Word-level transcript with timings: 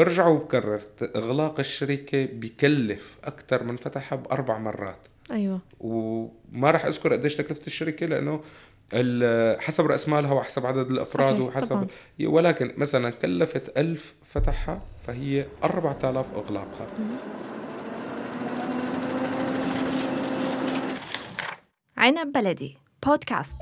برجع 0.00 0.26
وبكرر 0.26 0.80
إغلاق 1.16 1.58
الشركة 1.60 2.24
بكلف 2.32 3.16
أكثر 3.24 3.62
من 3.64 3.76
فتحها 3.76 4.16
بأربع 4.16 4.58
مرات. 4.58 4.96
أيوه. 5.30 5.60
وما 5.80 6.70
راح 6.70 6.84
أذكر 6.84 7.12
قديش 7.12 7.36
تكلفة 7.36 7.66
الشركة 7.66 8.06
لأنه 8.06 8.40
ال- 8.92 9.60
حسب 9.60 9.86
رأس 9.86 10.08
مالها 10.08 10.32
وحسب 10.32 10.66
عدد 10.66 10.90
الأفراد 10.90 11.34
صحيح، 11.34 11.46
وحسب 11.46 11.68
طبعاً. 11.68 11.86
ولكن 12.20 12.74
مثلا 12.76 13.10
كلفت 13.10 13.78
ألف 13.78 14.14
فتحها 14.24 14.82
فهي 15.06 15.44
4000 15.64 16.26
إغلاقها. 16.36 16.86
عنب 21.96 22.32
بلدي 22.32 22.78
بودكاست 23.06 23.56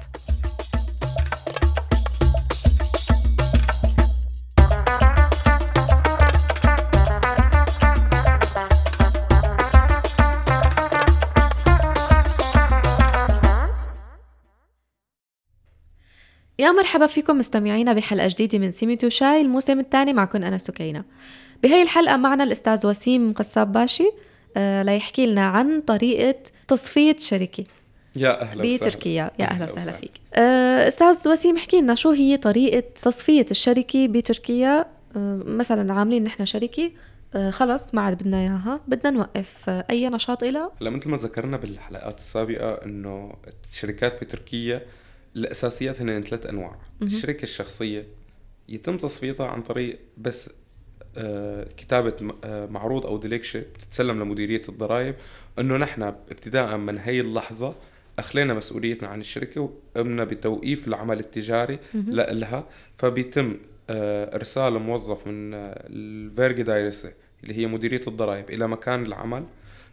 يا 16.69 16.73
مرحبا 16.73 17.07
فيكم 17.07 17.39
مستمعينا 17.39 17.93
بحلقة 17.93 18.29
جديدة 18.29 18.59
من 18.59 18.71
سيميت 18.71 19.09
وشاي 19.09 19.41
الموسم 19.41 19.81
الثاني 19.81 20.13
معكم 20.13 20.43
أنا 20.45 20.59
سكينة. 20.59 21.05
بهي 21.63 21.83
الحلقة 21.83 22.17
معنا 22.17 22.45
الأستاذ 22.45 22.87
وسيم 22.87 23.33
قصاب 23.33 23.73
باشي 23.73 24.11
آه 24.57 24.83
ليحكي 24.83 25.27
لنا 25.27 25.47
عن 25.47 25.81
طريقة 25.81 26.35
تصفية 26.69 27.17
شركة 27.19 27.65
يا 28.17 28.41
أهلا 28.43 28.63
وسهلا. 28.65 28.77
بتركيا. 28.77 29.31
يا 29.39 29.45
أهلا 29.45 29.65
أهلا 29.65 29.73
وسهلا. 29.73 29.93
فيك. 29.93 30.11
آه 30.35 30.89
أستاذ 30.89 31.29
وسيم 31.29 31.57
احكي 31.57 31.81
لنا 31.81 31.95
شو 31.95 32.11
هي 32.11 32.37
طريقة 32.37 32.81
تصفية 32.95 33.47
الشركة 33.51 34.07
بتركيا؟ 34.07 34.87
آه 35.17 35.43
مثلا 35.47 35.95
عاملين 35.95 36.25
نحن 36.25 36.45
شركة 36.45 36.91
آه 37.35 37.51
خلص 37.51 37.95
ما 37.95 38.03
عاد 38.03 38.19
بدنا 38.23 38.41
إياها 38.41 38.81
بدنا 38.89 39.11
نوقف 39.11 39.55
آه 39.69 39.85
أي 39.91 40.09
نشاط 40.09 40.43
إلها 40.45 40.71
هلا 40.81 40.91
مثل 40.91 41.09
ما 41.11 41.17
ذكرنا 41.17 41.57
بالحلقات 41.57 42.19
السابقة 42.19 42.71
إنه 42.85 43.33
الشركات 43.71 44.21
بتركيا 44.25 44.83
الأساسيات 45.39 46.01
هن 46.01 46.23
ثلاث 46.23 46.47
أنواع 46.47 46.71
مهم. 46.71 47.11
الشركة 47.11 47.43
الشخصية 47.43 48.07
يتم 48.69 48.97
تصفيتها 48.97 49.47
عن 49.47 49.63
طريق 49.63 49.99
بس 50.19 50.51
آه، 51.17 51.69
كتابة 51.77 52.35
آه، 52.45 52.67
معروض 52.67 53.07
أو 53.07 53.17
ديليكشة 53.17 53.61
بتتسلم 53.61 54.23
لمديرية 54.23 54.63
الضرائب 54.69 55.15
إنه 55.59 55.77
نحن 55.77 56.03
ابتداء 56.03 56.77
من 56.77 56.99
هي 56.99 57.21
اللحظة 57.21 57.75
أخلينا 58.19 58.55
مسؤوليتنا 58.55 59.09
عن 59.09 59.21
الشركة 59.21 59.61
وقمنا 59.61 60.25
بتوقيف 60.25 60.89
العمل 60.89 61.21
التجاري. 61.21 61.79
لها 61.95 62.67
فبيتم 62.99 63.57
آه، 63.91 64.37
إرسال 64.37 64.73
موظف 64.73 65.27
من 65.27 65.55
الفيرجي 65.55 66.63
دايرسي 66.63 67.13
اللي 67.43 67.59
هي 67.59 67.67
مديرية 67.67 68.01
الضرائب 68.07 68.51
إلى 68.51 68.69
مكان 68.69 69.07
العمل 69.07 69.45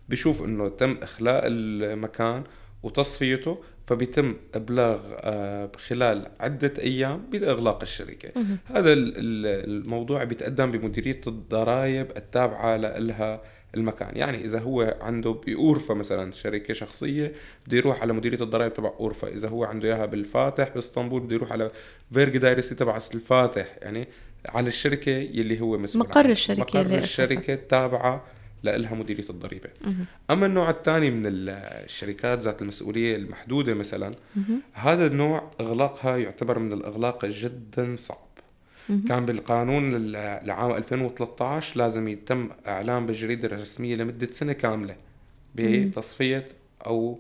بشوف 0.10 0.42
إنه 0.46 0.70
تم 0.70 0.98
إخلاء 1.02 1.42
المكان 1.46 2.44
وتصفيته 2.84 3.64
فبيتم 3.88 4.36
إبلاغ 4.56 5.00
آه، 5.16 5.72
خلال 5.78 6.28
عدة 6.40 6.74
أيام 6.80 7.22
بإغلاق 7.32 7.82
الشركة. 7.82 8.30
هذا 8.66 8.94
ال- 8.94 9.14
ال- 9.18 9.70
الموضوع 9.86 10.24
بيتقدم 10.24 10.72
بمديرية 10.72 11.22
الضرائب 11.28 12.08
التابعة 12.18 12.76
لها 12.78 13.42
المكان 13.76 14.18
يعني 14.18 14.46
إذا 14.46 14.60
هو 14.60 14.98
عنده 15.02 15.32
باورفا 15.32 15.94
مثلا 15.94 16.32
شركة 16.32 16.74
شخصية 16.74 17.34
بده 17.68 17.78
يروح 17.78 18.02
على 18.02 18.14
مديرية 18.14 18.42
الضرائب 18.42 18.74
تبع 18.74 18.92
اورفا 19.00 19.28
إذا 19.28 19.50
هو 19.50 19.64
عنده 19.64 19.88
إياها 19.88 20.06
بالفاتح 20.06 20.70
بإسطنبول 20.70 21.22
بده 21.22 21.36
يروح 21.36 21.52
على 21.52 21.72
vergi 22.14 22.38
dairesi 22.38 22.76
تبع 22.76 23.00
الفاتح 23.14 23.66
يعني 23.82 24.08
على 24.46 24.68
الشركة 24.68 25.12
يلي 25.12 25.62
هو 25.62 25.78
مسؤول 25.78 26.04
مقر 26.04 26.20
عنها. 26.20 26.32
الشركة 26.32 26.82
مقر. 26.84 26.98
الشركة 26.98 27.54
التابعة 27.54 28.24
لها 28.72 28.96
مديرية 28.96 29.26
الضريبة. 29.30 29.70
أما 30.32 30.46
النوع 30.46 30.70
الثاني 30.70 31.12
من 31.12 31.26
ال- 31.26 31.50
الشركات 31.86 32.40
ذات 32.40 32.62
المسؤولية 32.62 33.16
المحدودة 33.16 33.74
مثلا. 33.74 34.12
هذا 34.74 35.08
النوع 35.08 35.52
إغلاقها 35.62 36.18
يعتبر 36.18 36.60
من 36.60 36.74
الإغلاق 36.74 37.26
جدا 37.26 37.96
صعب. 38.00 38.18
كان 39.08 39.26
بالقانون 39.26 39.96
ال- 39.96 40.48
لعام 40.48 40.72
2013 40.72 41.78
لازم 41.80 42.08
يتم 42.08 42.50
إعلان 42.68 43.06
بالجريدة 43.06 43.48
الرسمية 43.48 43.96
لمدة 43.96 44.28
سنة 44.32 44.54
كاملة. 44.54 44.96
بتصفية 45.56 46.46
أو 46.86 47.20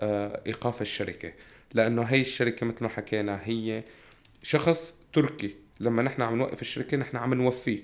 آه، 0.00 0.40
إيقاف 0.46 0.82
الشركة 0.82 1.32
لأنه 1.74 2.02
هي 2.02 2.20
الشركة 2.20 2.66
مثل 2.66 2.82
ما 2.84 2.88
حكينا 2.88 3.40
هي 3.44 3.82
شخص 4.42 4.94
تركي 5.12 5.54
لما 5.80 6.02
نحن 6.02 6.22
عم 6.22 6.36
نوقف 6.38 6.62
الشركة 6.62 6.96
نحن 6.96 7.16
عم 7.16 7.34
نوفيه 7.34 7.80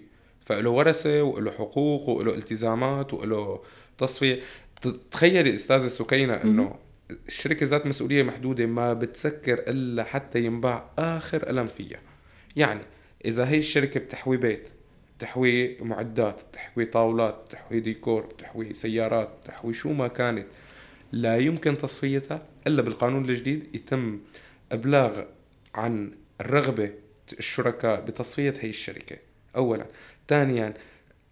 فله 0.46 0.70
ورثة 0.70 1.22
وله 1.22 1.50
حقوق 1.50 2.08
وله 2.08 2.34
التزامات 2.34 3.14
وله 3.14 3.62
تصفية. 3.98 4.40
تخيلي 5.10 5.54
أستاذة 5.54 5.88
سكينة 5.88 6.34
إنه 6.34 6.74
الشركة 7.28 7.66
ذات 7.66 7.86
مسؤولية 7.86 8.22
محدودة 8.22 8.66
ما 8.66 8.92
بتسكر 8.92 9.58
إلا 9.68 10.04
حتى 10.04 10.44
ينباع 10.44 10.90
آخر 10.98 11.44
قلم 11.44 11.66
فيها. 11.66 12.00
يعني 12.56 12.80
إذا 13.24 13.48
هي 13.48 13.58
الشركة 13.58 14.00
بتحوي 14.00 14.36
بيت 14.36 14.68
بتحوي 15.18 15.76
معدات 15.80 16.40
بتحوي 16.50 16.84
طاولات 16.84 17.42
بتحوي 17.46 17.80
ديكور 17.80 18.22
بتحوي 18.26 18.74
سيارات 18.74 19.30
بتحوي 19.42 19.72
شو 19.72 19.92
ما 19.92 20.08
كانت 20.08 20.46
لا 21.12 21.38
يمكن 21.38 21.78
تصفيتها 21.78 22.46
إلا 22.66 22.82
بالقانون 22.82 23.24
الجديد. 23.24 23.74
يتم 23.74 24.20
إبلاغ 24.72 25.22
عن 25.74 26.12
الرغبة 26.40 26.90
الشركاء 27.38 28.00
بتصفية 28.00 28.54
هي 28.60 28.68
الشركة. 28.68 29.16
اولا. 29.56 29.86
ثانيا 30.28 30.74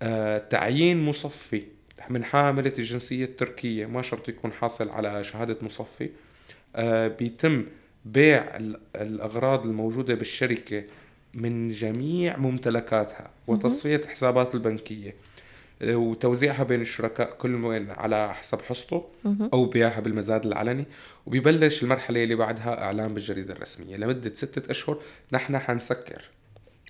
آه 0.03 0.39
تعيين 0.39 1.05
مصفي 1.05 1.63
من 2.11 2.25
حاملة 2.25 2.73
الجنسية 2.79 3.25
التركية 3.25 3.87
ما 3.87 4.03
شرط 4.03 4.29
يكون 4.29 4.53
حاصل 4.53 4.89
على 4.89 5.25
شهادة 5.25 5.57
مصفي 5.63 6.11
آه 6.77 7.09
بيتم 7.09 7.67
بيع 8.05 8.57
ال- 8.57 8.81
الأغراض 8.97 9.67
الموجودة 9.67 10.15
بالشركة 10.15 10.85
من 11.35 11.69
جميع 11.73 12.37
ممتلكاتها 12.37 13.31
وتصفية 13.47 14.01
حسابات 14.09 14.55
البنكية 14.55 15.15
آه، 15.83 15.97
وتوزيعها 15.97 16.63
بين 16.63 16.81
الشركاء 16.81 17.31
كل 17.35 17.65
وين 17.65 17.91
على 17.91 18.35
حسب 18.35 18.63
حصته. 18.63 19.05
أو 19.53 19.65
بيعها 19.65 20.01
بالمزاد 20.01 20.47
العلني. 20.47 20.85
وبيبلش 21.27 21.83
المرحلة 21.83 22.23
اللي 22.25 22.35
بعدها 22.35 22.83
إعلان 22.83 23.15
بالجريدة 23.15 23.53
الرسمية. 23.55 23.97
لمدة 23.97 24.35
ستة 24.35 24.71
أشهر 24.71 24.99
نحن 25.33 25.59
حنسكر. 25.59 26.25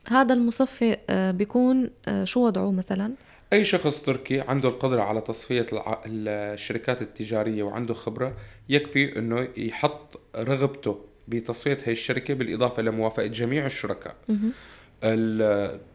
هذا 0.08 0.34
المصفي 0.34 0.96
آه، 1.10 1.30
بيكون 1.30 1.90
آه، 2.08 2.24
شو 2.24 2.46
وضعه 2.46 2.72
مثلا؟ 2.72 3.12
أي 3.52 3.64
شخص 3.64 4.02
تركي 4.02 4.40
عنده 4.40 4.68
القدرة 4.68 5.02
على 5.02 5.20
تصفية 5.20 5.66
الشركات 6.06 7.02
التجارية 7.02 7.62
وعنده 7.62 7.94
خبرة 7.94 8.36
يكفي 8.68 9.18
إنه 9.18 9.48
يحط 9.56 10.20
رغبته 10.36 11.04
بتصفية 11.28 11.78
هي 11.84 11.92
الشركة 11.92 12.34
بالإضافة 12.34 12.82
لموافقه 12.82 13.26
جميع 13.26 13.66
الشركاء. 13.66 14.16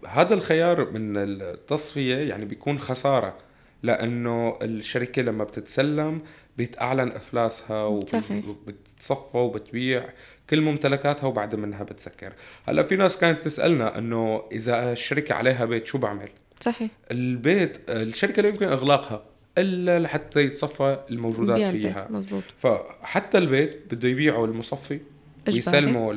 هذا 0.07 0.33
الخيار 0.33 0.91
من 0.91 1.17
التصفية 1.17 2.15
يعني 2.15 2.45
بيكون 2.45 2.79
خسارة. 2.79 3.37
لأنه 3.83 4.53
الشركة 4.61 5.21
لما 5.21 5.43
بتتسلم 5.43 6.21
بيتأعلن 6.57 7.11
إفلاسها 7.11 7.99
صحيح. 7.99 8.45
وبتتصفى 8.47 9.37
وبتبيع 9.37 10.09
كل 10.49 10.61
ممتلكاتها 10.61 11.27
وبعد 11.27 11.55
منها 11.55 11.83
بتسكر. 11.83 12.33
هلأ 12.67 12.83
في 12.83 12.95
ناس 12.95 13.17
كانت 13.17 13.43
تسألنا 13.43 13.97
أنه 13.97 14.43
إذا 14.51 14.91
الشركة 14.91 15.35
عليها 15.35 15.65
بيت 15.65 15.85
شو 15.85 15.97
بعمل؟ 15.97 16.29
صحيح. 16.59 16.91
البيت 17.11 17.89
الشركة 17.89 18.41
لا 18.41 18.49
يمكن 18.49 18.67
إغلاقها 18.67 19.23
إلا 19.57 19.99
لحتى 19.99 20.39
يتصفى 20.39 20.99
الموجودات 21.11 21.67
فيها. 21.67 22.07
مزبوط 22.09 22.43
فحتى 22.57 23.37
البيت 23.37 23.93
بده 23.93 24.07
يبيعه 24.07 24.45
المصفي. 24.45 24.99
ويسلمه 25.47 26.13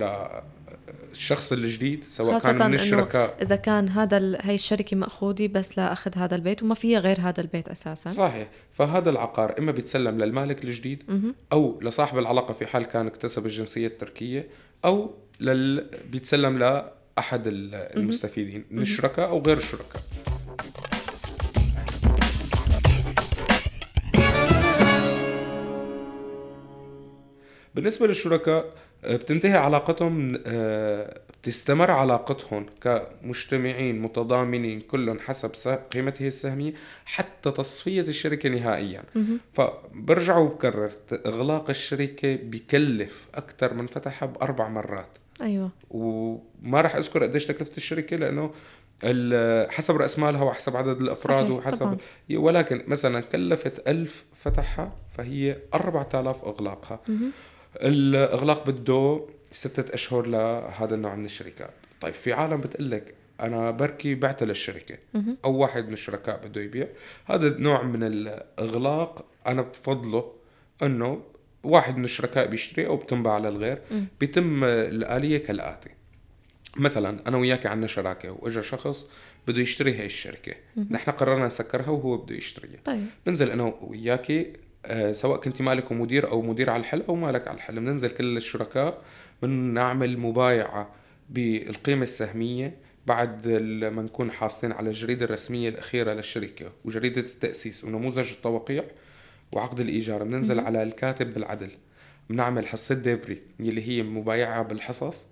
للشخص 1.12 1.52
الجديد 1.52 2.04
سواء 2.08 2.32
خاصة 2.32 2.52
كان 2.52 2.68
من 2.68 2.74
الشركاء. 2.74 3.36
إذا 3.42 3.56
كان 3.56 3.88
هذا. 3.88 4.38
هي 4.40 4.54
الشركة 4.54 4.96
مأخوذة 4.96 5.46
بس 5.46 5.78
لأخذ 5.78 6.10
هذا 6.16 6.34
البيت 6.36 6.62
وما 6.62 6.74
فيها 6.74 6.98
غير 6.98 7.20
هذا 7.20 7.40
البيت 7.40 7.68
أساسا. 7.68 8.10
صحيح. 8.10 8.48
فهذا 8.72 9.10
العقار 9.10 9.54
إما 9.58 9.72
بيتسلم 9.72 10.18
للمالك 10.18 10.64
الجديد 10.64 11.02
مهم. 11.08 11.34
أو 11.52 11.80
لصاحب 11.82 12.18
العلاقة 12.18 12.52
في 12.54 12.66
حال 12.66 12.84
كان 12.84 13.06
اكتسب 13.06 13.46
الجنسية 13.46 13.86
التركية 13.86 14.48
أو 14.84 15.14
لل... 15.40 15.86
بيتسلم 16.10 16.58
لأحد 16.58 17.46
ال- 17.46 17.74
المستفيدين 17.74 18.64
من 18.70 18.82
الشركاء 18.82 19.28
أو 19.28 19.42
غير 19.42 19.56
الشركاء. 19.56 20.02
بالنسبة 27.74 28.06
للشركاء 28.06 28.72
آه، 29.04 29.16
بتنتهي 29.16 29.56
علاقتهم 29.56 30.38
آه، 30.46 31.20
بتستمر 31.42 31.90
علاقتهم 31.90 32.66
كمجتمعين 32.80 34.02
متضامنين 34.02 34.80
كلهم 34.80 35.18
حسب 35.18 35.50
قيمته 35.92 36.26
السهمية 36.26 36.74
حتى 37.04 37.50
تصفية 37.50 38.00
الشركة 38.00 38.48
نهائيا. 38.48 39.02
فبرجع 39.52 40.38
وبكرر 40.38 40.90
إغلاق 41.26 41.70
الشركة 41.70 42.36
بكلف 42.36 43.26
أكثر 43.34 43.74
من 43.74 43.86
فتحها 43.86 44.26
بأربع 44.26 44.68
مرات. 44.68 45.18
أيوة. 45.42 45.70
وما 45.90 46.80
راح 46.80 46.96
أذكر 46.96 47.22
قديش 47.22 47.46
تكلفة 47.46 47.76
الشركة 47.76 48.16
لأنه 48.16 48.50
حسب 49.70 49.96
رأس 49.96 50.18
مالها 50.18 50.42
وحسب 50.42 50.76
عدد 50.76 51.00
الأفراد 51.00 51.44
صحيح، 51.46 51.56
وحسب 51.56 51.78
طبعاً. 51.78 51.96
ولكن 52.30 52.84
مثلا 52.86 53.20
كلفت 53.20 53.88
ألف 53.88 54.24
فتحها 54.34 54.96
فهي 55.16 55.56
4000 55.74 56.44
إغلاقها. 56.44 57.00
الأغلاق 57.76 58.70
بده 58.70 59.26
ستة 59.52 59.94
أشهر 59.94 60.26
لهذا 60.26 60.94
النوع 60.94 61.14
من 61.14 61.24
الشركات. 61.24 61.70
طيب 62.00 62.14
في 62.14 62.32
عالم 62.32 62.60
بتقلك 62.60 63.14
أنا 63.40 63.70
بركي 63.70 64.14
بعت 64.14 64.42
للشركه. 64.42 64.98
أو 65.44 65.56
واحد 65.56 65.86
من 65.86 65.92
الشركاء 65.92 66.46
بده 66.46 66.60
يبيع. 66.60 66.88
هذا 67.26 67.46
النوع 67.46 67.82
من 67.82 68.02
الأغلاق 68.02 69.24
أنا 69.46 69.62
بفضله 69.62 70.32
إنه 70.82 71.22
واحد 71.64 71.96
من 71.96 72.04
الشركاء 72.04 72.46
بيشتري 72.46 72.86
أو 72.86 72.96
بتنباع 72.96 73.38
للغير. 73.38 73.82
بيتم 74.20 74.64
الآلية 74.64 75.38
كالآتي. 75.38 75.90
مثلا 76.76 77.28
أنا 77.28 77.36
وياك 77.36 77.66
عندنا 77.66 77.86
شراكة 77.86 78.32
وإجا 78.32 78.60
شخص 78.60 79.06
بده 79.48 79.60
يشتري 79.60 79.98
هاي 79.98 80.06
الشركة. 80.06 80.54
نحن 80.90 81.10
قررنا 81.10 81.46
نسكرها 81.46 81.90
وهو 81.90 82.16
بده 82.16 82.34
يشتريها. 82.34 82.80
طيب. 82.84 83.06
بنزل 83.26 83.50
أنا 83.50 83.74
وياكي 83.80 84.40
آه، 84.42 84.52
سواء 85.12 85.40
كنت 85.40 85.62
مالك 85.62 85.90
ومدير 85.90 86.30
أو 86.30 86.42
مدير 86.42 86.70
على 86.70 86.80
الحل 86.80 87.02
أو 87.08 87.14
مالك 87.14 87.48
على 87.48 87.56
الحل. 87.56 87.80
بننزل 87.80 88.10
كل 88.10 88.36
الشركاء 88.36 89.02
بنعمل 89.42 90.18
مبايعة 90.18 90.94
بالقيمة 91.30 92.02
السهمية 92.02 92.76
بعد 93.06 93.48
ما 93.94 94.02
نكون 94.02 94.30
حاصلين 94.30 94.72
على 94.72 94.88
الجريدة 94.88 95.24
الرسمية 95.24 95.68
الأخيرة 95.68 96.12
للشركة 96.12 96.72
وجريدة 96.84 97.20
التأسيس 97.20 97.84
ونموذج 97.84 98.30
التوقيع 98.30 98.84
وعقد 99.52 99.80
الإيجار. 99.80 100.24
بننزل 100.24 100.60
على 100.60 100.82
الكاتب 100.82 101.34
بالعدل. 101.34 101.70
بنعمل 102.30 102.66
حصة 102.66 102.94
ديفري 102.94 103.42
اللي 103.60 103.88
هي 103.88 104.02
مبايعة 104.02 104.62
بالحصص 104.62 105.26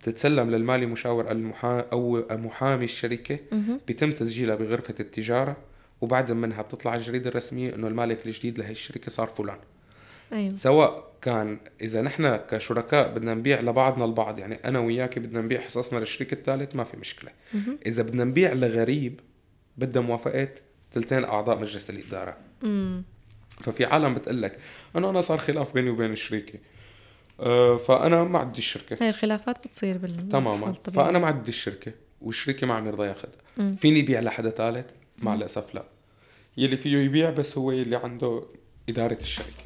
بتتسلم 0.00 0.50
للمالي 0.50 0.86
مشاور 0.86 1.30
المحا 1.30 1.80
أو 1.80 2.26
محامي 2.30 2.84
الشركة. 2.84 3.38
بيتم 3.86 4.12
تسجيلها 4.12 4.54
بغرفة 4.54 4.94
التجارة. 5.00 5.56
وبعد 6.00 6.32
منها 6.32 6.62
بتطلع 6.62 6.94
الجريدة 6.94 7.30
الرسمية 7.30 7.74
إنه 7.74 7.88
المالك 7.88 8.26
الجديد 8.26 8.58
لهي 8.58 8.70
الشركة 8.70 9.10
صار 9.10 9.26
فلان. 9.26 9.58
أيوه. 10.32 10.56
سواء 10.56 11.12
كان 11.22 11.58
إذا 11.80 12.02
نحن 12.02 12.36
كشركاء 12.36 13.14
بدنا 13.14 13.34
نبيع 13.34 13.60
لبعضنا 13.60 14.04
البعض 14.04 14.38
يعني 14.38 14.54
أنا 14.54 14.78
وياك 14.78 15.18
بدنا 15.18 15.40
نبيع 15.40 15.60
حصصنا 15.60 15.98
للشريك 15.98 16.32
الثالث 16.32 16.76
ما 16.76 16.84
في 16.84 16.96
مشكلة. 16.96 17.30
مهم. 17.54 17.78
إذا 17.86 18.02
بدنا 18.02 18.24
نبيع 18.24 18.52
لغريب 18.52 19.20
بدها 19.76 20.02
موافقة 20.02 20.48
ثلثين 20.92 21.24
أعضاء 21.24 21.58
مجلس 21.58 21.90
الإدارة. 21.90 22.36
مم. 22.62 23.02
ففي 23.60 23.84
عالم 23.84 24.14
بتقلك 24.14 24.58
إنه 24.96 25.10
أنا 25.10 25.20
صار 25.20 25.38
خلاف 25.38 25.74
بيني 25.74 25.90
وبين 25.90 26.14
شريكي 26.14 26.58
أه 27.40 27.76
فأنا 27.76 28.24
ما 28.24 28.38
عندي 28.38 28.58
الشركة. 28.58 28.96
هاي 29.00 29.08
الخلافات 29.08 29.66
بتصير 29.66 29.98
بال 29.98 30.28
تماما. 30.28 30.72
فأنا 30.72 31.18
ما 31.18 31.26
عندي 31.26 31.48
الشركة 31.48 31.92
والشركة 32.20 32.66
ما 32.66 32.74
عم 32.74 32.86
يرضى 32.86 33.06
ياخذها 33.06 33.32
مم. 33.56 33.76
فيني 33.76 34.02
بيع 34.02 34.20
لحدا 34.20 34.50
ثالث؟ 34.50 34.86
مع 35.24 35.34
الأسف 35.34 35.74
لا. 35.74 35.84
يلي 36.56 36.76
فيه 36.76 36.98
يبيع 36.98 37.30
بس 37.30 37.58
هو 37.58 37.70
اللي 37.70 37.96
عنده 37.96 38.42
إدارة 38.88 39.18
الشركة. 39.20 39.64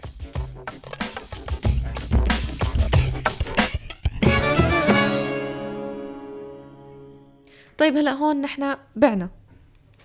طيب 7.79 7.97
هلا 7.97 8.13
هون 8.13 8.41
نحن 8.41 8.77
بعنا. 8.97 9.31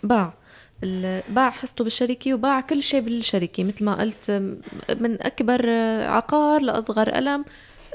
باع. 0.03 0.33
باع 1.29 1.49
حصته 1.49 1.83
بالشركة 1.83 2.33
وباع 2.33 2.61
كل 2.61 2.83
شيء 2.83 3.01
بالشركة 3.01 3.63
مثل 3.63 3.85
ما 3.85 4.01
قلت 4.01 4.31
من 4.99 5.21
أكبر 5.21 5.61
آه، 5.69 6.07
عقار 6.07 6.61
لأصغر 6.61 7.09
قلم 7.09 7.45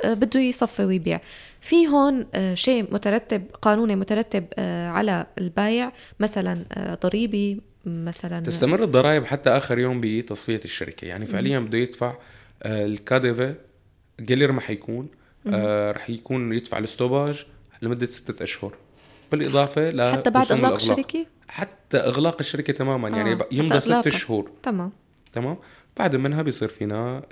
بده 0.04 0.40
يصفي 0.40 0.84
ويبيع. 0.84 1.20
في 1.60 1.86
هون 1.88 2.26
آه، 2.34 2.54
شيء 2.54 2.94
مترتب 2.94 3.42
قانوني 3.62 3.96
مترتب 3.96 4.44
آه، 4.58 4.88
على 4.88 5.26
البايع 5.38 5.92
مثلا 6.20 6.64
آه، 6.72 6.94
ضريبي 7.02 7.60
مثلا 7.86 8.40
تستمر 8.40 8.82
الضرائب 8.82 9.24
حتى 9.24 9.50
آخر 9.50 9.78
يوم 9.78 10.00
بتصفية 10.00 10.60
الشركة. 10.64 11.04
يعني 11.04 11.26
فعليا 11.26 11.58
بده 11.58 11.78
يدفع 11.78 12.14
آه، 12.62 12.86
الكاديفا 12.86 13.54
قليل 14.28 14.52
ما 14.52 14.60
حيكون 14.60 15.08
آه، 15.46 15.92
رح 15.92 16.10
يكون 16.10 16.52
يدفع 16.52 16.78
الاستوباج 16.78 17.46
لمدة 17.82 18.06
ستة 18.06 18.42
أشهر. 18.42 18.74
بالإضافة 19.32 19.90
ل 19.90 20.12
حتى 20.12 20.30
بعد 20.30 20.52
الإغلاق. 20.52 20.72
الشركة؟ 20.74 21.26
حتى 21.48 21.96
إغلاق 21.96 22.36
الشركة 22.40 22.72
تماما. 22.72 23.08
يعني 23.08 23.32
آه، 23.32 23.36
حتى 23.36 23.46
يمضى 23.56 23.80
ست. 23.80 24.08
شهور 24.08 24.50
تمام. 24.62 24.92
تمام؟ 25.32 25.56
بعد 25.98 26.16
منها 26.16 26.42
بيصير 26.42 26.68
فينا 26.68 27.22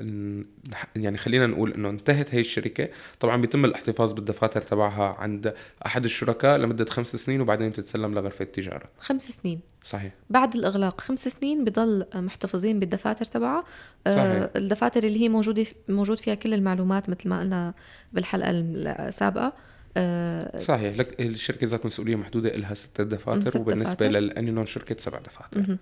يعني 0.97 1.19
خلينا 1.19 1.47
نقول 1.47 1.73
إنه 1.73 1.91
انتهت 1.91 2.35
هي 2.35 2.41
الشركة. 2.41 2.89
طبعا 3.21 3.37
بيتم 3.37 3.65
الاحتفاظ 3.65 4.13
بالدفاتر 4.13 4.63
تبعها 4.63 5.17
عند 5.19 5.55
أحد 5.87 6.05
الشركاء 6.05 6.59
لمدة 6.59 6.85
خمس 6.85 7.17
سنين 7.17 7.41
وبعدين 7.41 7.71
بتتسلم 7.71 8.15
لغرفة 8.15 8.43
التجارة. 8.43 8.89
خمس 9.01 9.23
سنين. 9.23 9.61
صحيح. 9.83 10.13
بعد 10.31 10.55
الإغلاق 10.55 11.01
خمس 11.01 11.29
سنين 11.29 11.65
بضل 11.65 12.07
محتفظين 12.15 12.81
بالدفاتر 12.81 13.25
تبعها. 13.25 13.65
صحيح. 14.07 14.19
آه 14.19 14.51
الدفاتر 14.57 15.05
اللي 15.05 15.21
هي 15.21 15.29
موجودة 15.29 15.67
موجود 15.89 16.21
فيها 16.21 16.35
كل 16.35 16.55
المعلومات 16.55 17.11
مثل 17.11 17.29
ما 17.29 17.41
قلنا 17.41 17.75
بالحلقة 18.13 18.51
السابقة. 18.51 19.53
آه 19.97 20.59
صحيح. 20.59 20.97
لك 20.97 21.21
الشركة 21.21 21.67
ذات 21.67 21.87
مسؤولية 21.87 22.17
محدودة 22.17 22.49
لها 22.49 22.75
ست 22.75 23.01
دفاتر 23.01 23.61
وبالنسبه 23.61 23.93
دفاتر. 23.93 24.19
للانينون 24.19 24.67
شركة 24.67 24.97
سبع 24.99 25.19
دفاتر. 25.19 25.77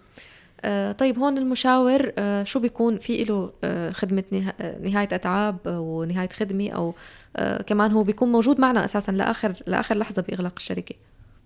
طيب 0.93 1.19
هون 1.19 1.39
المشاور 1.39 2.13
آه 2.19 2.45
شو 2.45 2.61
بيكون؟ 2.61 2.99
في 2.99 3.25
له 3.25 3.53
آه 3.65 3.91
خدمة 3.91 4.25
نها- 4.33 4.55
آه، 4.61 4.79
نهاية 4.79 5.09
أتعاب 5.13 5.57
آه، 5.67 5.81
ونهاية 5.81 6.29
خدمة 6.29 6.71
أو 6.71 6.95
آه 7.37 7.63
كمان 7.63 7.91
هو 7.93 8.03
بيكون 8.03 8.33
موجود 8.33 8.61
معنا 8.61 8.85
أساسا 8.85 9.13
لآخر 9.13 9.55
لآخر 9.67 9.97
لحظة 9.99 10.23
بإغلاق 10.23 10.53
الشركة. 10.57 10.95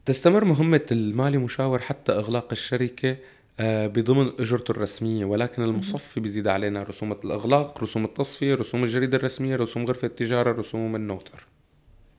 تستمر 0.05 0.45
مهمة 0.45 0.81
المالي 0.93 1.39
مشاور 1.39 1.79
حتى 1.79 2.13
إغلاق 2.13 2.49
الشركة 2.53 3.17
آه، 3.61 3.87
بضمن 3.87 4.33
أجرته 4.41 4.71
الرسمية 4.73 5.25
ولكن 5.25 5.63
المصفي 5.63 6.21
بيزيد 6.21 6.49
علينا 6.49 6.83
رسوم 6.83 7.13
الإغلاق 7.13 7.83
رسوم 7.83 8.05
التصفية 8.05 8.55
رسوم 8.55 8.85
الجريدة 8.85 9.17
الرسمية 9.17 9.57
رسوم 9.57 9.85
غرفة 9.87 10.07
التجارة 10.07 10.53
رسوم 10.53 10.97
النوتر. 10.97 11.47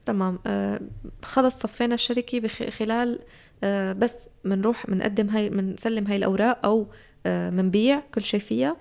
تمام. 0.05 0.39
آه 0.45 0.81
خلص 1.23 1.55
صفينا 1.59 1.95
الشركة 1.95 2.39
بخ- 2.39 2.69
خلال 2.69 3.19
آه 3.19 3.23
بس 3.93 4.29
بنروح 4.45 4.87
بنقدم 4.89 5.29
هاي 5.29 5.49
بنسلم 5.49 6.07
هاي 6.07 6.15
الأوراق 6.15 6.65
أو 6.65 6.87
آه 7.25 7.49
بنبيع 7.49 8.03
كل 8.13 8.23
شيء 8.23 8.39
فيها. 8.39 8.77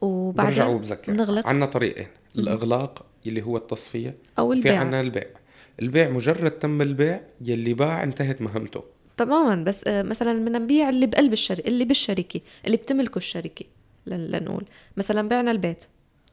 وبعدين 0.00 0.62
وبذكر 0.62 1.12
بنغلق. 1.12 1.46
عندنا 1.46 1.66
طريقين. 1.66 2.06
الإغلاق 2.38 3.06
اللي 3.26 3.42
هو 3.42 3.56
التصفية. 3.56 4.14
في 4.36 4.42
البيع. 4.42 4.80
عندنا 4.80 5.00
البيع. 5.00 5.26
البيع 5.82 6.08
مجرد 6.10 6.50
تم 6.50 6.82
البيع 6.82 7.20
يلي 7.44 7.74
باع 7.74 8.02
انتهت 8.02 8.42
مهمته. 8.42 8.84
تماما. 9.16 9.64
بس 9.64 9.86
آه 9.86 10.02
مثلا 10.02 10.44
بدنا 10.44 10.58
نبيع 10.58 10.88
اللي 10.88 11.06
بقلب 11.06 11.32
الشركة 11.32 11.68
اللي 11.68 11.84
بالشركة 11.84 12.40
اللي 12.66 12.76
بتملكه 12.76 13.18
الشركة 13.18 13.64
لن- 14.06 14.26
لنقول. 14.30 14.64
مثلا 14.96 15.28
بعنا 15.28 15.50
البيت. 15.50 15.84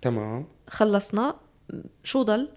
تمام. 0.01 0.45
خلصنا. 0.67 1.35
شو 2.03 2.21
ضل؟ 2.23 2.49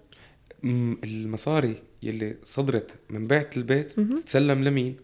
المصاري 1.03 1.75
يلي 2.03 2.37
صدرت 2.43 2.95
من 3.09 3.27
بيعة 3.27 3.49
البيت. 3.57 3.91
تتسلم 3.99 4.63
لمين؟ 4.63 4.95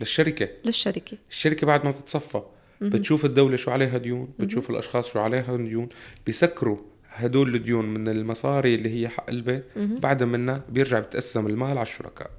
للشركة. 0.00 0.48
للشركة. 0.64 1.18
الشركة 1.30 1.66
بعد 1.66 1.84
ما 1.84 1.90
تتصفى 1.92 2.42
بتشوف 2.80 3.24
الدولة 3.24 3.56
شو 3.56 3.70
عليها 3.70 3.98
ديون 3.98 4.28
بتشوف 4.38 4.70
الأشخاص 4.70 5.12
شو 5.12 5.18
عليها 5.18 5.56
ديون 5.56 5.88
بيسكروا 6.26 6.78
هدول 7.10 7.54
الديون 7.54 7.84
من 7.84 8.08
المصاري 8.08 8.74
اللي 8.74 9.00
هي 9.02 9.08
حق 9.08 9.30
البيت. 9.30 9.64
بعد 9.76 10.22
منها 10.22 10.64
بيرجع 10.68 10.98
بتقسم 10.98 11.46
المال 11.46 11.70
على 11.70 11.82
الشركاء 11.82 12.30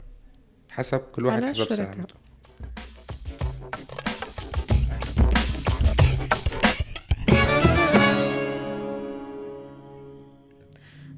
حسب 0.71 0.99
كل 0.99 1.25
واحد 1.25 1.43
حسب. 1.43 1.63
ساهمته 1.73 2.15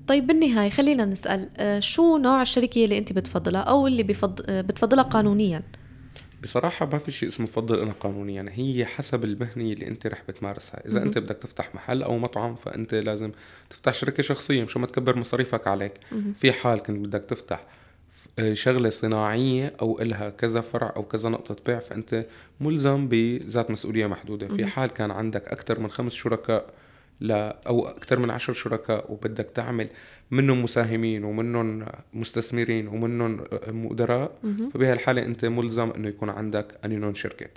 طيب 0.08 0.28
بالنهاية 0.28 0.70
خلينا 0.70 1.06
نسأل 1.06 1.50
آه 1.58 1.80
شو 1.80 2.18
نوع 2.18 2.42
الشركة 2.42 2.84
اللي 2.84 2.98
أنت 2.98 3.14
بتفضلها 3.14 3.62
أو 3.62 3.88
اللي 3.88 4.04
بفض... 4.04 4.42
آه 4.46 4.62
بتفضلها 4.62 5.04
قانونيا؟ 5.04 5.64
بصراحة 6.42 6.86
ما 6.86 6.98
في 6.98 7.12
شيء 7.12 7.30
اسمه 7.30 7.46
فضل 7.46 7.80
أنا 7.80 7.92
قانوني 7.92 8.36
يعني 8.36 8.52
هي 8.54 8.86
حسب 8.86 9.24
المهنة 9.24 9.64
اللي 9.64 9.88
أنت 9.88 10.08
رح 10.08 10.24
بتمارسها 10.28 10.86
إذا. 10.86 11.04
أنت 11.04 11.18
بدك 11.18 11.36
تفتح 11.38 11.76
محل 11.76 12.04
أو 12.04 12.18
مطعم 12.18 12.56
فأنت 12.56 12.94
لازم 12.94 13.32
تفتح 13.70 13.94
شركة 13.94 14.24
شخصية 14.24 14.64
مشان 14.64 14.82
ما 14.82 14.88
تكبر 14.88 15.16
مصاريفك 15.18 15.68
عليك. 15.68 15.94
في 16.40 16.52
حال 16.52 16.80
كنت 16.80 17.08
بدك 17.08 17.24
تفتح 17.28 17.64
شغلة 18.54 18.90
صناعية 18.90 19.74
أو 19.82 20.02
إلها 20.02 20.30
كذا 20.30 20.62
فرع 20.62 20.94
أو 20.96 21.04
كذا 21.04 21.30
نقطة 21.30 21.56
بيع 21.66 21.80
فأنت 21.80 22.26
ملزم 22.60 23.08
بذات 23.08 23.72
مسؤولية 23.72 24.08
محدودة 24.08 24.48
في. 24.48 24.66
حال 24.66 24.90
كان 24.90 25.12
عندك 25.12 25.48
أكثر 25.48 25.80
من 25.80 25.90
خمس 25.90 26.14
شركاء 26.14 26.74
لا 27.22 27.62
أو 27.68 27.88
أكثر 27.88 28.20
من 28.20 28.30
عشر 28.30 28.54
شركاء 28.54 29.12
وبدك 29.12 29.50
تعمل 29.56 29.90
منهم 30.32 30.64
مساهمين 30.64 31.24
ومنهم 31.24 31.86
مستثمرين 32.14 32.88
ومنهم 32.88 33.44
مدراء 33.68 34.40
مهم. 34.44 34.70
فبهالحالة 34.70 35.26
أنت 35.26 35.46
ملزم 35.46 35.92
إنه 35.92 36.08
يكون 36.08 36.30
عندك 36.30 36.80
أنينون 36.86 37.14
شركة 37.14 37.48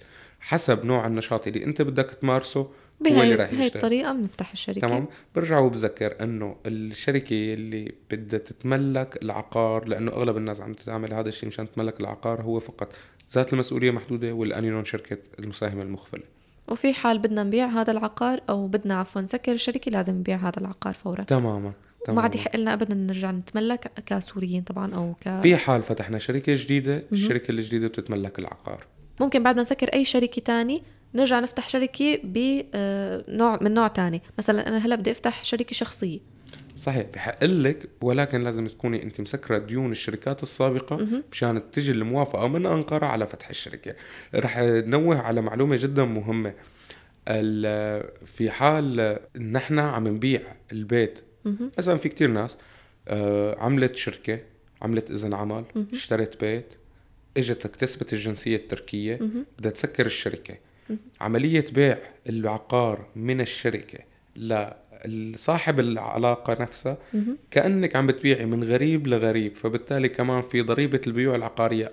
حسب 0.41 0.85
نوع 0.85 1.07
النشاط 1.07 1.47
اللي 1.47 1.65
أنت 1.65 1.83
بدك 1.83 2.11
تمارسه 2.11 2.61
هو 2.61 3.23
اللي 3.23 3.35
راح 3.35 3.53
يشتغل 3.53 3.67
الطريقة 3.67 4.13
بنفتح 4.13 4.53
الشركة. 4.53 4.81
تمام؟ 4.81 5.07
برجع 5.35 5.59
وبذكر 5.59 6.17
إنه 6.21 6.57
الشركة 6.67 7.55
اللي 7.55 7.93
بدها 8.11 8.39
تتملك 8.39 9.23
العقار 9.23 9.89
لأنه 9.89 10.13
أغلب 10.13 10.37
الناس 10.37 10.61
عم 10.61 10.73
تعمل 10.73 11.15
هذا 11.15 11.29
الشيء 11.29 11.49
مشان 11.49 11.71
تتملك 11.71 12.01
العقار 12.01 12.43
هو 12.43 12.61
فقط 12.61 12.93
ذات 13.35 13.53
المسؤولية 13.53 13.91
محدودة 13.91 14.33
والانينون 14.33 14.85
شركة 14.85 15.19
المساهمة 15.39 15.83
المخفلة. 15.83 16.34
وفي 16.69 16.95
حال 16.95 17.19
بدنا 17.19 17.43
نبيع 17.43 17.67
هذا 17.67 17.93
العقار 17.93 18.41
أو 18.49 18.67
بدنا 18.67 18.95
عفوا 18.95 19.23
نسكر 19.23 19.53
الشركة 19.53 19.91
لازم 19.91 20.15
نبيع 20.15 20.37
هذا 20.37 20.59
العقار 20.61 20.95
فورا. 20.95 21.23
تماما 21.23 21.73
وما 22.09 22.23
عاد 22.23 22.35
يحق 22.35 22.57
لنا 22.57 22.73
ابدا 22.73 22.95
نرجع 22.95 23.31
نتملك 23.31 23.93
كسوريين 24.07 24.63
طبعا 24.63 24.95
أو 24.95 25.15
ك 25.21 25.41
في 25.43 25.57
حال 25.57 25.83
فتحنا 25.83 26.19
شركة 26.19 26.55
جديدة 26.57 27.03
الشركة 27.13 27.51
الجديدة 27.51 27.89
بتتملك 27.89 28.39
العقار. 28.39 28.85
ممكن 29.21 29.43
بعد 29.43 29.57
ما 29.57 29.63
نسكر 29.63 29.89
أي 29.89 30.05
شركة 30.05 30.43
تاني 30.43 30.83
نرجع 31.15 31.41
نفتح 31.41 31.69
شركة 31.69 32.19
بنوع 32.25 33.59
من 33.61 33.75
نوع 33.75 33.89
تاني. 33.89 34.23
مثلا 34.39 34.69
أنا 34.69 34.87
هلأ 34.87 34.97
بدي 34.97 35.11
أفتح 35.11 35.45
شركة 35.45 35.75
شخصية. 35.75 36.21
صحيح 36.77 37.07
بحق 37.15 37.45
لك 37.45 37.89
ولكن 38.01 38.41
لازم 38.41 38.67
تكوني 38.67 39.03
أنت 39.03 39.21
مسكرة 39.21 39.59
ديون 39.59 39.93
الشركات 39.93 40.43
السابقة 40.43 41.23
مشان 41.33 41.71
تجي 41.71 41.93
الموافقة 41.93 42.49
من 42.49 42.67
أنقرة 42.67 43.07
على 43.07 43.27
فتح 43.27 43.49
الشركة. 43.49 43.95
رح 44.35 44.59
نوه 44.59 45.19
على 45.19 45.43
معلومة 45.43 45.77
جدا 45.77 46.05
مهمة. 46.05 46.55
في 48.27 48.51
حال 48.51 49.19
نحن 49.53 49.79
عم 49.79 50.09
نبيع 50.09 50.41
البيت 50.73 51.19
مثلا 51.79 51.97
في 51.97 52.09
كتير 52.09 52.31
ناس 52.31 52.57
آه، 53.09 53.57
عملت 53.59 53.97
شركة 53.97 54.41
عملت 54.83 55.11
إذن 55.11 55.35
عمل 55.35 55.65
اشترت 55.93 56.41
بيت 56.41 56.67
إجت 57.37 57.67
اكتسبت 57.67 58.13
الجنسية 58.13 58.57
التركية 58.57 59.19
بدها 59.59 59.71
تسكر 59.73 60.07
الشركة. 60.07 60.55
عملية 61.21 61.65
بيع 61.73 61.99
العقار 62.29 63.07
من 63.17 63.41
الشركة 63.41 63.99
لصاحب 65.07 65.81
العلاقة 65.81 66.63
نفسها 66.63 66.97
كأنك 67.51 67.97
عم 67.97 68.07
بتبيعي 68.07 68.47
من 68.47 68.65
غريب 68.65 69.07
لغريب 69.07 69.57
فبالتالي 69.57 70.09
كمان 70.09 70.43
في 70.43 70.63
ضريبة 70.63 71.01
البيوع 71.07 71.35
العقارية 71.35 71.93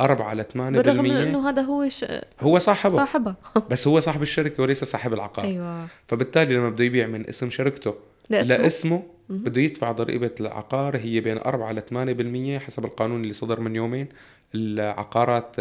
4 0.00 0.34
ل 0.34 0.44
8% 0.44 0.56
بالرغم 0.56 1.04
من 1.04 1.10
إنه 1.10 1.48
هذا 1.48 1.62
هو 1.62 1.88
ش... 1.88 2.04
هو 2.40 2.58
صاحبه. 2.58 2.94
صاحبها 2.94 3.36
بس 3.70 3.88
هو 3.88 4.00
صاحب 4.00 4.22
الشركة 4.22 4.62
وليس 4.62 4.84
صاحب 4.84 5.12
العقار. 5.12 5.44
أيوه. 5.44 5.86
فبالتالي 6.06 6.54
لما 6.54 6.68
بده 6.68 6.84
يبيع 6.84 7.06
من 7.06 7.28
اسم 7.28 7.50
شركته 7.50 7.94
لاسمه, 8.30 8.56
لاسمه 8.56 9.02
بده 9.28 9.60
يدفع 9.60 9.92
ضريبة 9.92 10.34
العقار 10.40 10.96
هي 10.96 11.20
بين 11.20 11.38
4 11.38 11.72
ل 11.72 12.58
8% 12.60 12.62
حسب 12.64 12.84
القانون 12.84 13.20
اللي 13.22 13.32
صدر 13.32 13.60
من 13.60 13.76
يومين. 13.76 14.08
العقارات 14.54 15.56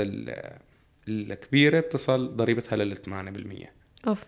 الكبيرة 1.08 1.80
بتصل 1.80 2.36
ضريبتها 2.36 2.76
لل 2.76 2.96
8% 2.96 3.68
أوف. 4.08 4.24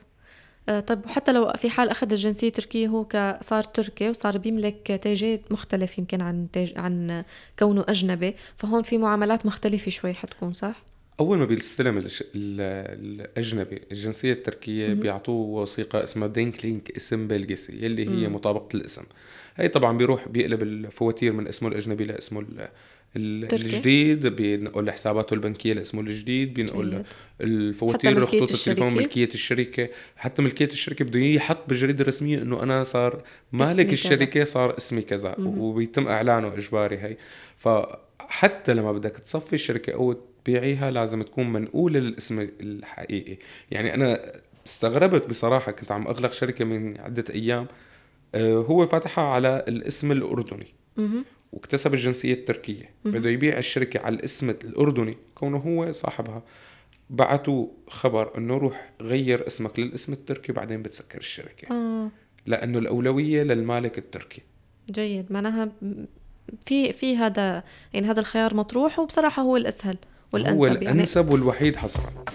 آه، 0.70 0.80
طيب 0.80 1.06
وحتى 1.06 1.32
لو 1.32 1.54
في 1.58 1.70
حال 1.70 1.90
أخذ 1.90 2.12
الجنسية 2.12 2.48
التركيه 2.48 2.88
هو 2.88 3.06
صار 3.42 3.64
تركي 3.64 4.10
وصار 4.10 4.38
بيملك 4.38 5.00
تاجات 5.04 5.52
مختلف 5.52 5.98
يمكن 5.98 6.22
عن 6.22 6.48
تاج 6.54 6.74
عن 6.76 7.24
كونه 7.60 7.86
أجنبي. 7.88 8.36
فهون 8.56 8.84
في 8.84 8.98
معاملات 8.98 9.46
مختلفة 9.46 9.92
شوي 9.92 10.14
حتكون 10.14 10.54
صح؟ 10.54 10.84
أول 11.20 11.38
ما 11.38 11.46
بيستلم 11.46 11.98
الش... 11.98 12.24
الأجنبي 12.36 13.82
الجنسية 13.92 14.34
التركية 14.34 14.94
بيعطوه 14.94 15.62
وثيقة 15.62 16.04
اسمها 16.04 16.28
دينك 16.28 16.66
لينك 16.66 16.92
اسم 16.92 17.28
بلجسي 17.28 17.86
يلي 17.86 18.10
هي. 18.10 18.30
مطابقة 18.30 18.76
الاسم. 18.76 19.04
هي 19.56 19.68
طبعا 19.68 19.98
بيروح 19.98 20.28
بيقلب 20.28 20.64
الفواتير 20.64 21.34
من 21.34 21.48
اسمه 21.48 21.70
الأجنبي 21.70 22.04
لاسمه 22.04 22.46
الجديد 23.16 24.28
بينقل 24.28 24.92
حساباته 24.92 25.34
البنكية 25.34 25.74
لاسمه 25.74 26.02
الجديد 26.02 26.54
بينقل 26.54 27.04
الفواتير 27.42 28.26
خطوط 28.26 28.52
التليفون 28.52 28.94
ملكية 28.94 29.30
الشركة. 29.34 29.90
حتى 30.16 30.42
ملكية 30.42 30.66
الشركة 30.66 31.06
بده 31.06 31.20
يحط 31.20 31.58
بالجريده 31.68 32.02
الرسميه 32.02 32.42
إنه 32.42 32.64
أنا 32.64 32.84
صار 32.84 33.24
مالك 33.52 33.94
الشركة 33.94 34.26
كذا. 34.26 34.44
صار 34.44 34.78
اسمي 34.78 35.02
كذا 35.02 35.36
وبيتم 35.40 36.08
إعلانه 36.08 36.48
إجباري 36.48 36.98
هي. 36.98 37.18
فحتى 37.58 38.74
لما 38.74 38.92
بدك 38.92 39.12
تصفي 39.18 39.54
الشركة 39.54 39.94
أو 39.94 40.14
تبيعيها 40.14 40.92
لازم 40.92 41.22
تكون 41.22 41.54
منقولة 41.54 42.00
للاسم 42.00 42.50
الحقيقي. 42.62 43.38
يعني 43.72 43.94
أنا 43.94 44.22
استغربت 44.68 45.30
بصراحة 45.30 45.72
كنت 45.72 45.92
عم 45.92 46.08
أغلق 46.08 46.34
شركة 46.34 46.66
من 46.66 47.00
عدة 47.00 47.26
أيام. 47.30 47.68
آه، 48.36 48.54
هو 48.54 48.88
فتحها 48.88 49.24
على 49.24 49.66
الاسم 49.68 50.12
الأردني. 50.12 50.68
واكتسب 51.52 51.94
الجنسية 51.94 52.34
التركية. 52.34 52.90
بده 53.06 53.30
يبيع 53.30 53.58
الشركة 53.58 54.00
على 54.00 54.16
الاسم 54.16 54.50
الأردني 54.50 55.18
كونه 55.36 55.58
هو 55.58 55.92
صاحبها. 55.92 56.44
بعتوا 57.10 57.68
خبر 57.88 58.38
إنه 58.38 58.58
روح 58.58 58.92
غير 59.02 59.48
اسمك 59.48 59.80
للاسم 59.80 60.14
التركي 60.14 60.52
وبعدين 60.52 60.82
بتسكر 60.82 61.18
الشركة. 61.18 61.68
آه. 61.72 62.10
لأنه 62.46 62.80
الأولوية 62.80 63.44
للمالك 63.44 63.98
التركي. 63.98 64.42
جيد. 64.92 65.32
معناها 65.32 65.72
في 66.66 66.94
في 66.94 67.18
هذا 67.18 67.64
يعني 67.94 68.08
هذا 68.08 68.20
الخيار 68.20 68.56
مطروح 68.56 69.00
وبصراحة 69.00 69.44
هو 69.44 69.58
الأسهل 69.58 69.98
والأنسب 70.34 70.60
هو 70.60 70.66
الأنسب 70.66 71.22
يعني. 71.22 71.34
والوحيد 71.34 71.76
حصرا 71.76 72.26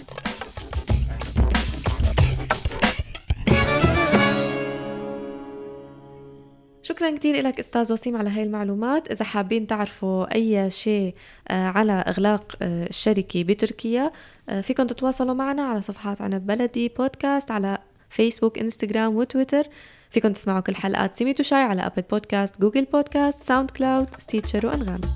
شكرا 6.97 7.17
كثير 7.17 7.47
لك 7.47 7.59
أستاذ 7.59 7.93
وسيم 7.93 8.17
على 8.17 8.31
هاي 8.31 8.43
المعلومات. 8.43 9.11
إذا 9.11 9.25
حابين 9.25 9.67
تعرفوا 9.67 10.35
أي 10.35 10.71
شيء 10.71 11.15
آه، 11.49 11.69
على 11.69 11.93
إغلاق 11.93 12.57
آه، 12.63 12.87
الشركة 12.87 13.45
بتركيا 13.45 14.13
آه، 14.49 14.61
فيكم 14.61 14.87
تتواصلوا 14.87 15.35
معنا 15.35 15.63
على 15.63 15.83
صفحات 15.83 16.23
عنب 16.23 16.47
بلدي 16.47 16.89
بودكاست 16.89 17.51
على 17.51 17.79
فيسبوك 18.11 18.59
إنستغرام 18.59 19.17
وتويتر. 19.17 19.67
فيكم 20.11 20.33
تسمعوا 20.33 20.61
كل 20.61 20.75
حلقات 20.75 21.15
سيميت 21.15 21.35
وشاي 21.41 21.63
على 21.63 21.87
Apple 21.87 22.03
Podcast 22.11 22.61
Google 22.61 22.85
Podcast 22.85 23.43
SoundCloud 23.43 24.07
Stitcher 24.19 24.67
وانغامي 24.67 25.09